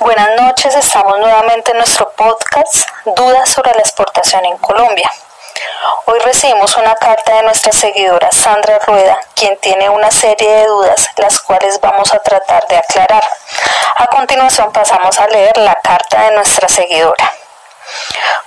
[0.00, 5.10] Buenas noches, estamos nuevamente en nuestro podcast Dudas sobre la exportación en Colombia.
[6.06, 11.08] Hoy recibimos una carta de nuestra seguidora Sandra Rueda, quien tiene una serie de dudas,
[11.16, 13.22] las cuales vamos a tratar de aclarar.
[13.96, 17.32] A continuación pasamos a leer la carta de nuestra seguidora.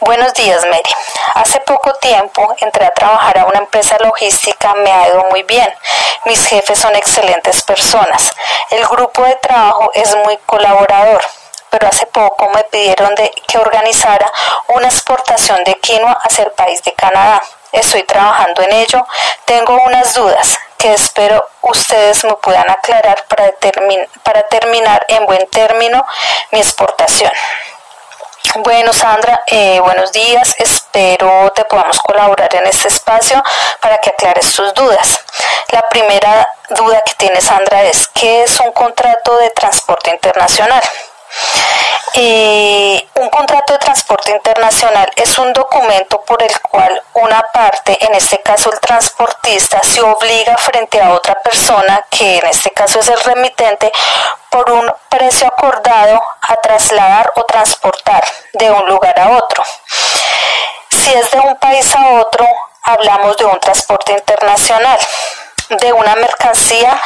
[0.00, 0.94] Buenos días, Mary.
[1.34, 5.68] Hace poco tiempo entré a trabajar a una empresa logística, me ha ido muy bien.
[6.24, 8.30] Mis jefes son excelentes personas.
[8.70, 11.22] El grupo de trabajo es muy colaborador
[11.70, 13.14] pero hace poco me pidieron
[13.46, 14.30] que organizara
[14.68, 17.42] una exportación de quinoa hacia el país de Canadá.
[17.72, 19.06] Estoy trabajando en ello.
[19.44, 23.52] Tengo unas dudas que espero ustedes me puedan aclarar para,
[24.22, 26.04] para terminar en buen término
[26.52, 27.32] mi exportación.
[28.64, 30.56] Bueno, Sandra, eh, buenos días.
[30.58, 33.40] Espero te podamos colaborar en este espacio
[33.80, 35.20] para que aclares tus dudas.
[35.70, 40.82] La primera duda que tiene Sandra es, ¿qué es un contrato de transporte internacional?
[43.14, 48.40] un contrato de transporte internacional es un documento por el cual una parte, en este
[48.40, 53.20] caso el transportista, se obliga frente a otra persona, que en este caso es el
[53.20, 53.92] remitente,
[54.50, 58.22] por un precio acordado a trasladar o transportar
[58.54, 59.62] de un lugar a otro.
[60.90, 62.46] Si es de un país a otro,
[62.82, 64.98] hablamos de un transporte internacional
[65.68, 66.98] de una mercancía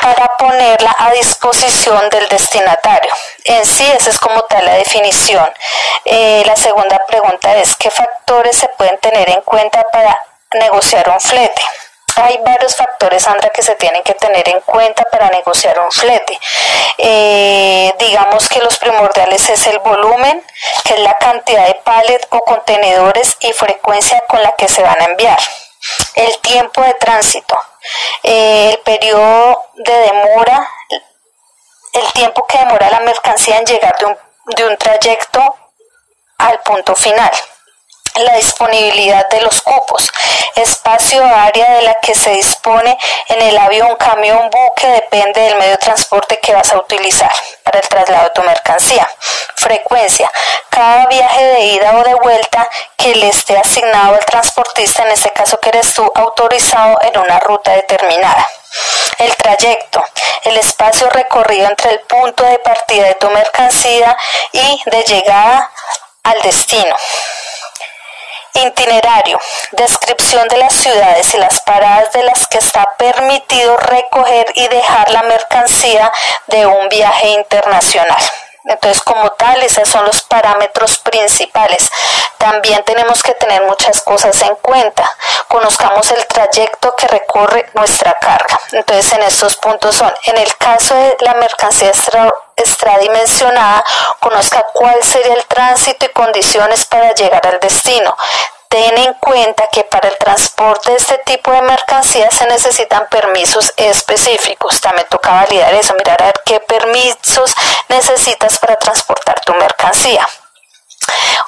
[0.00, 3.12] para ponerla a disposición del destinatario.
[3.44, 5.48] En sí, esa es como tal la definición.
[6.04, 10.18] Eh, la segunda pregunta es, ¿qué factores se pueden tener en cuenta para
[10.52, 11.62] negociar un flete?
[12.18, 16.38] Hay varios factores, Sandra, que se tienen que tener en cuenta para negociar un flete.
[16.96, 20.42] Eh, digamos que los primordiales es el volumen,
[20.84, 24.98] que es la cantidad de pallet o contenedores y frecuencia con la que se van
[24.98, 25.38] a enviar.
[26.14, 27.54] El tiempo de tránsito,
[28.22, 30.70] eh, el periodo de demora,
[31.92, 34.18] el tiempo que demora la mercancía en llegar de un,
[34.56, 35.54] de un trayecto
[36.38, 37.30] al punto final
[38.18, 40.10] la disponibilidad de los cupos,
[40.54, 42.96] espacio área de la que se dispone
[43.28, 47.32] en el avión, camión, buque, depende del medio de transporte que vas a utilizar
[47.62, 49.08] para el traslado de tu mercancía.
[49.56, 50.30] Frecuencia,
[50.70, 55.30] cada viaje de ida o de vuelta que le esté asignado al transportista, en este
[55.30, 58.46] caso que eres tú autorizado en una ruta determinada.
[59.18, 60.04] El trayecto,
[60.44, 64.16] el espacio recorrido entre el punto de partida de tu mercancía
[64.52, 65.70] y de llegada
[66.22, 66.96] al destino.
[68.64, 69.38] Itinerario.
[69.72, 75.10] Descripción de las ciudades y las paradas de las que está permitido recoger y dejar
[75.10, 76.12] la mercancía
[76.46, 78.22] de un viaje internacional.
[78.68, 81.88] Entonces, como tal, esos son los parámetros principales.
[82.50, 85.04] También tenemos que tener muchas cosas en cuenta.
[85.48, 88.60] Conozcamos el trayecto que recorre nuestra carga.
[88.70, 91.90] Entonces, en estos puntos son, en el caso de la mercancía
[92.54, 93.84] extradimensionada,
[94.20, 98.16] conozca cuál sería el tránsito y condiciones para llegar al destino.
[98.68, 103.72] Ten en cuenta que para el transporte de este tipo de mercancías se necesitan permisos
[103.76, 104.80] específicos.
[104.80, 107.52] También toca validar eso, mirar a ver qué permisos
[107.88, 110.24] necesitas para transportar tu mercancía.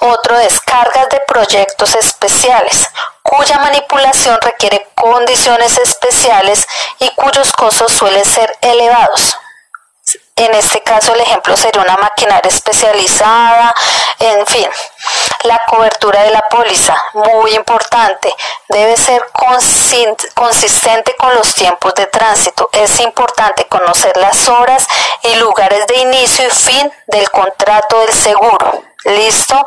[0.01, 2.89] Otro, descargas de proyectos especiales,
[3.23, 6.67] cuya manipulación requiere condiciones especiales
[6.99, 9.37] y cuyos costos suelen ser elevados.
[10.37, 13.75] En este caso el ejemplo sería una maquinaria especializada,
[14.21, 14.69] en fin.
[15.43, 18.33] La cobertura de la póliza, muy importante,
[18.69, 19.21] debe ser
[20.35, 22.71] consistente con los tiempos de tránsito.
[22.73, 24.87] Es importante conocer las horas
[25.25, 28.88] y lugares de inicio y fin del contrato del seguro.
[29.05, 29.67] Listo.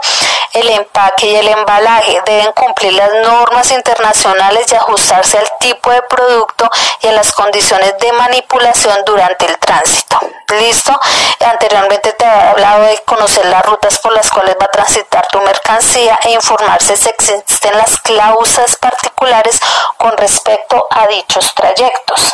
[0.54, 6.02] El empaque y el embalaje deben cumplir las normas internacionales y ajustarse al tipo de
[6.02, 6.70] producto
[7.02, 10.20] y a las condiciones de manipulación durante el tránsito.
[10.60, 11.00] Listo.
[11.40, 15.40] Anteriormente te he hablado de conocer las rutas por las cuales va a transitar tu
[15.42, 19.60] mercancía e informarse si existen las cláusulas particulares
[19.98, 22.34] con respecto a dichos trayectos.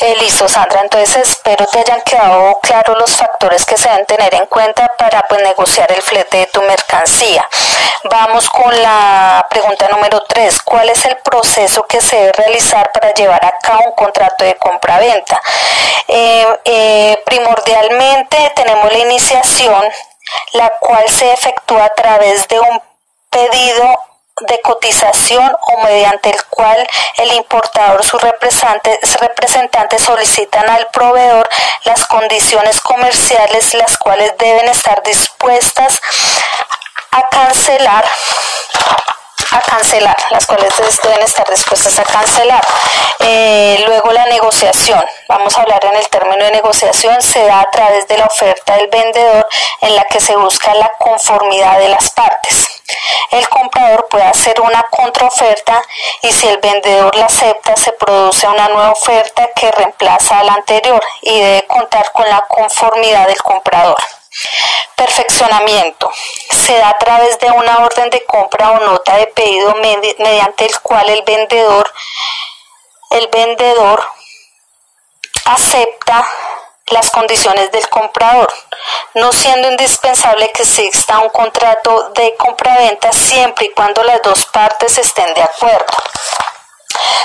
[0.00, 0.80] Eh, listo, Sandra.
[0.80, 5.22] Entonces espero te hayan quedado claros los factores que se deben tener en cuenta para
[5.28, 7.46] pues, negociar el flete de tu mercancía.
[8.04, 10.62] Vamos con la pregunta número 3.
[10.62, 14.56] ¿Cuál es el proceso que se debe realizar para llevar a cabo un contrato de
[14.56, 15.40] compra-venta?
[16.08, 19.84] Eh, eh, primordialmente tenemos la iniciación,
[20.52, 22.82] la cual se efectúa a través de un
[23.28, 23.98] pedido
[24.40, 31.48] de cotización o mediante el cual el importador su representante, representante solicitan al proveedor
[31.84, 36.00] las condiciones comerciales las cuales deben estar dispuestas
[37.12, 38.04] a cancelar
[39.52, 40.72] a cancelar, las cuales
[41.02, 42.62] deben estar dispuestas a cancelar.
[43.20, 47.70] Eh, luego la negociación, vamos a hablar en el término de negociación, se da a
[47.70, 49.46] través de la oferta del vendedor
[49.80, 52.79] en la que se busca la conformidad de las partes.
[53.30, 55.82] El comprador puede hacer una contraoferta
[56.22, 60.54] y si el vendedor la acepta se produce una nueva oferta que reemplaza a la
[60.54, 63.98] anterior y debe contar con la conformidad del comprador.
[64.96, 66.10] Perfeccionamiento.
[66.66, 70.80] Se da a través de una orden de compra o nota de pedido mediante el
[70.80, 71.92] cual el vendedor,
[73.10, 74.04] el vendedor
[75.44, 76.26] acepta
[76.86, 78.52] las condiciones del comprador,
[79.14, 84.98] no siendo indispensable que exista un contrato de compraventa siempre y cuando las dos partes
[84.98, 85.86] estén de acuerdo.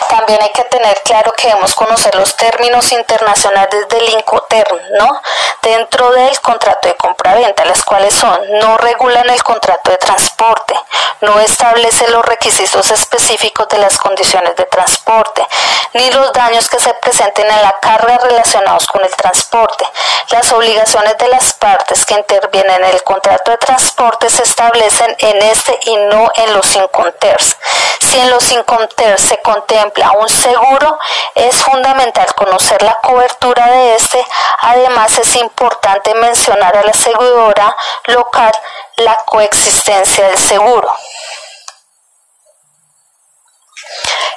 [0.09, 5.21] También hay que tener claro que debemos conocer los términos internacionales del Incoterm, ¿no?
[5.61, 10.75] Dentro del contrato de compraventa, las cuales son, no regulan el contrato de transporte,
[11.21, 15.45] no establece los requisitos específicos de las condiciones de transporte,
[15.93, 19.85] ni los daños que se presenten en la carga relacionados con el transporte.
[20.29, 25.41] Las obligaciones de las partes que intervienen en el contrato de transporte se establecen en
[25.41, 27.57] este y no en los Incoterms.
[28.01, 30.99] Si en los Incoterms se contempla un seguro,
[31.33, 34.25] es fundamental conocer la cobertura de este.
[34.61, 37.75] Además, es importante mencionar a la aseguradora
[38.05, 38.51] local
[38.97, 40.93] la coexistencia del seguro.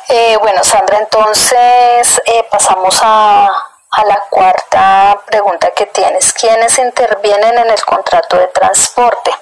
[0.08, 3.46] Eh, bueno, Sandra, entonces eh, pasamos a,
[3.90, 6.32] a la cuarta pregunta que tienes.
[6.32, 9.32] ¿Quiénes intervienen en el contrato de transporte?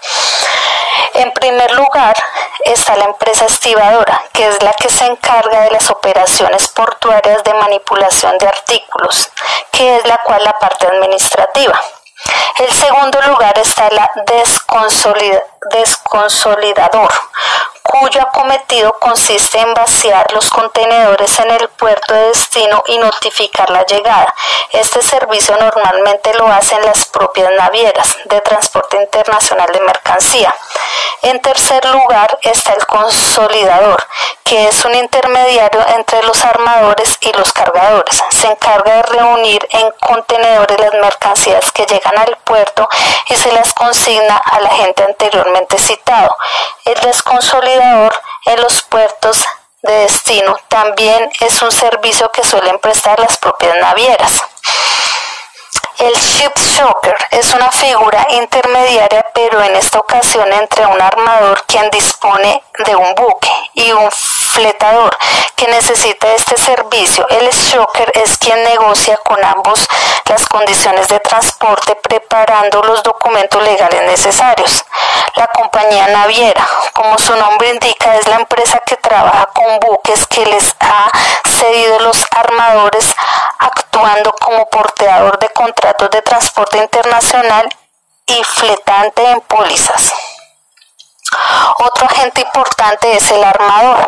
[1.14, 2.16] En primer lugar
[2.64, 7.54] está la empresa estibadora, que es la que se encarga de las operaciones portuarias de
[7.54, 9.31] manipulación de artículos,
[9.72, 11.81] que es la cual la parte administrativa.
[12.58, 14.10] En segundo lugar está la
[15.70, 17.12] desconsolidador,
[17.82, 23.84] cuyo acometido consiste en vaciar los contenedores en el puerto de destino y notificar la
[23.84, 24.34] llegada.
[24.70, 30.54] Este servicio normalmente lo hacen las propias navieras de transporte internacional de mercancía.
[31.26, 34.00] En tercer lugar está el consolidador,
[34.44, 38.23] que es un intermediario entre los armadores y los cargadores.
[38.31, 42.88] Se encarga de reunir en contenedores las mercancías que llegan al puerto
[43.28, 46.31] y se las consigna a la gente anteriormente citado.
[46.84, 48.14] El desconsolidador
[48.44, 49.44] en los puertos
[49.82, 54.44] de destino también es un servicio que suelen prestar las propias navieras.
[55.98, 61.88] El ship shocker es una figura intermediaria, pero en esta ocasión entre un armador quien
[61.88, 65.16] dispone de un buque y un fletador
[65.56, 67.26] que necesita este servicio.
[67.31, 69.88] El shocker es quien negocia con ambos
[70.26, 74.84] las condiciones de transporte preparando los documentos legales necesarios.
[75.34, 80.44] La compañía naviera, como su nombre indica, es la empresa que trabaja con buques que
[80.44, 81.10] les ha
[81.58, 83.14] cedido los armadores
[83.58, 87.69] actuando como porteador de contratos de transporte internacional
[88.26, 90.12] y fletante en pólizas.
[91.79, 94.06] Otro agente importante es el armador,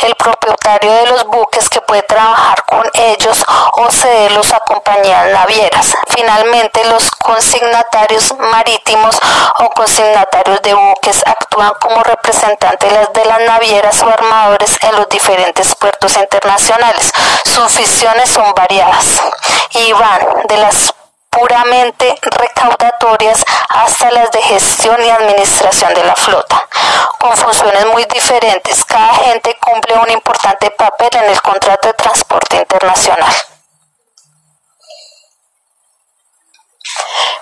[0.00, 5.94] el propietario de los buques que puede trabajar con ellos o cederlos a compañías navieras.
[6.08, 9.18] Finalmente, los consignatarios marítimos
[9.58, 15.74] o consignatarios de buques actúan como representantes de las navieras o armadores en los diferentes
[15.76, 17.12] puertos internacionales.
[17.44, 19.22] Sus funciones son variadas
[19.70, 20.94] y van de las
[21.38, 26.68] puramente recaudatorias hasta las de gestión y administración de la flota,
[27.18, 28.84] con funciones muy diferentes.
[28.84, 33.32] Cada agente cumple un importante papel en el contrato de transporte internacional.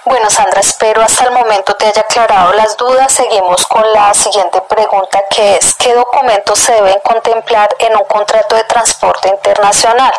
[0.09, 3.11] Bueno, Sandra, espero hasta el momento te haya aclarado las dudas.
[3.11, 8.55] Seguimos con la siguiente pregunta que es, ¿qué documentos se deben contemplar en un contrato
[8.55, 10.13] de transporte internacional?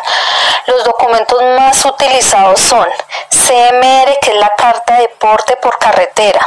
[0.66, 2.86] Los documentos más utilizados son
[3.30, 6.46] CMR, que es la carta de porte por carretera,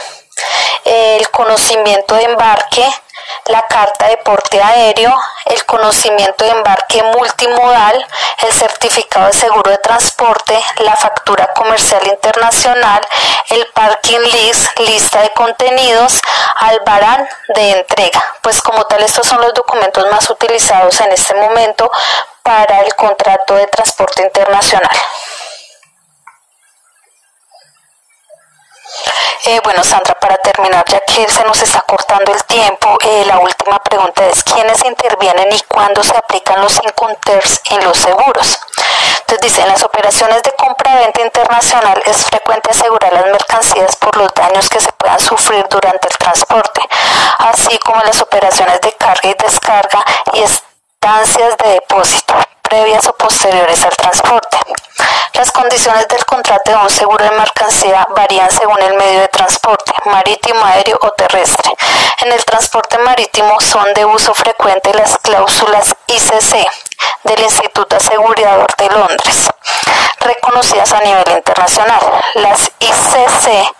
[0.85, 2.87] el conocimiento de embarque,
[3.45, 5.13] la carta de porte aéreo,
[5.45, 8.05] el conocimiento de embarque multimodal,
[8.43, 13.01] el certificado de seguro de transporte, la factura comercial internacional,
[13.49, 16.21] el parking list, lista de contenidos,
[16.57, 18.23] albarán de entrega.
[18.41, 21.91] Pues como tal estos son los documentos más utilizados en este momento
[22.43, 24.89] para el contrato de transporte internacional.
[29.45, 33.39] Eh, bueno, Sandra, para terminar, ya que se nos está cortando el tiempo, eh, la
[33.39, 38.59] última pregunta es, ¿quiénes intervienen y cuándo se aplican los inconters en los seguros?
[39.21, 44.69] Entonces dicen, las operaciones de compra-venta internacional es frecuente asegurar las mercancías por los daños
[44.69, 46.81] que se puedan sufrir durante el transporte,
[47.39, 52.35] así como las operaciones de carga y descarga y estancias de depósito
[52.71, 54.57] previas o posteriores al transporte.
[55.33, 59.91] Las condiciones del contrato de un seguro de mercancía varían según el medio de transporte,
[60.05, 61.69] marítimo, aéreo o terrestre.
[62.21, 66.65] En el transporte marítimo son de uso frecuente las cláusulas ICC
[67.25, 69.49] del Instituto Asegurador de Londres,
[70.51, 71.99] reconocidas a nivel internacional.
[72.35, 73.73] Las ICC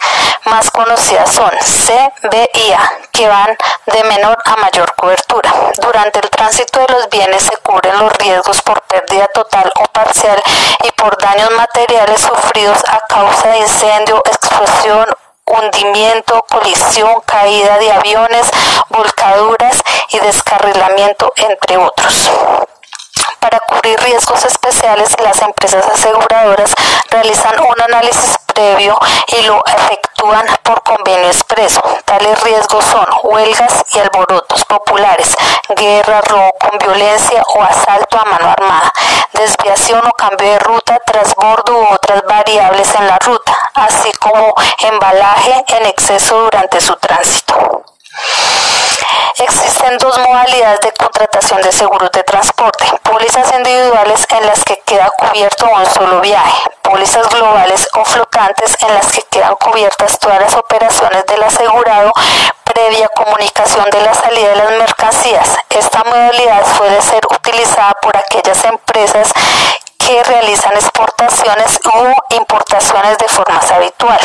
[0.46, 5.54] más conocidas son C, B y A, que van de menor a mayor cobertura.
[5.82, 10.42] Durante el tránsito de los bienes se cubren los riesgos por pérdida total o parcial
[10.84, 15.08] y por daños materiales sufridos a causa de incendio, explosión,
[15.46, 18.50] hundimiento, colisión, caída de aviones,
[18.90, 22.32] volcaduras y descarrilamiento, entre otros.
[23.40, 26.74] Para cubrir riesgos especiales, las empresas aseguradoras
[27.10, 28.98] realizan un análisis previo
[29.28, 31.82] y lo efectúan por convenio expreso.
[32.06, 35.36] Tales riesgos son huelgas y alborotos populares,
[35.76, 38.94] guerra, robo con violencia o asalto a mano armada,
[39.34, 45.64] desviación o cambio de ruta, transbordo u otras variables en la ruta, así como embalaje
[45.68, 47.81] en exceso durante su tránsito.
[49.42, 55.10] Existen dos modalidades de contratación de seguros de transporte, pólizas individuales en las que queda
[55.18, 60.54] cubierto un solo viaje, pólizas globales o flotantes en las que quedan cubiertas todas las
[60.54, 62.12] operaciones del asegurado
[62.66, 65.50] previa comunicación de la salida de las mercancías.
[65.72, 69.34] Esta modalidad suele ser utilizada por aquellas empresas
[69.98, 74.20] que realizan exportaciones o importaciones de forma habitual.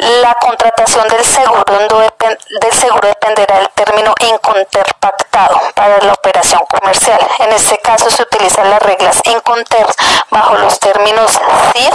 [0.00, 7.20] La contratación del seguro, del seguro dependerá del término inconterpactado para la operación comercial.
[7.40, 9.86] En este caso se utilizan las reglas Inconter
[10.30, 11.38] bajo los términos
[11.74, 11.94] CIF,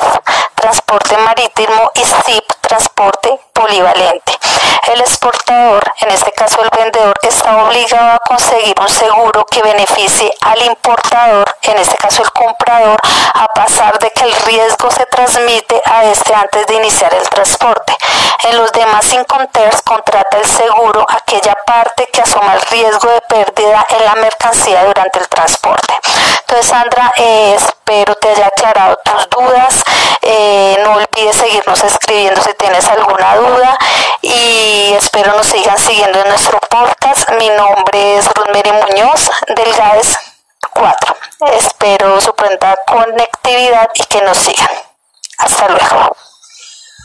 [0.54, 4.38] transporte marítimo, y CIP, transporte polivalente.
[4.88, 10.32] El exportador, en este caso el vendedor, está obligado a conseguir un seguro que beneficie
[10.42, 13.00] al importador, en este caso el comprador,
[13.34, 17.96] a pasar de que el riesgo se transmite a este antes de iniciar el transporte.
[18.44, 23.86] En los demás Inconters contrata el seguro aquella parte que asuma el riesgo de pérdida
[23.90, 25.96] en la mercancía durante el transporte.
[26.42, 29.84] Entonces, Sandra, eh, espero te haya aclarado tus dudas.
[30.22, 30.78] Eh,
[31.46, 33.78] seguirnos escribiendo si tienes alguna duda
[34.22, 37.30] y espero nos sigan siguiendo en nuestro podcast.
[37.38, 40.18] Mi nombre es Rosemary Muñoz del GAES
[40.74, 41.16] 4.
[41.54, 44.70] Espero su pronta conectividad y que nos sigan.
[45.38, 46.16] Hasta luego.